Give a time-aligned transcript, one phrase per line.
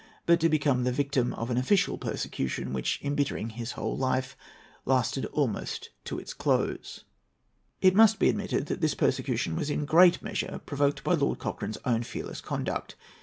[0.25, 4.35] but to become the victim of an official persecution, which, embittering his whole life,
[4.83, 7.03] lasted almost to its close.
[7.81, 11.77] It must be admitted that this persecution was in great measure provoked by Lord Cochrane's
[11.85, 12.95] own fearless conduct.